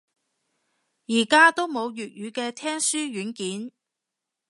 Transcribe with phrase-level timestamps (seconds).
[1.05, 3.71] 而家都冇粵語嘅聽書軟件